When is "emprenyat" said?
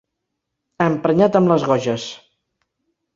0.85-1.37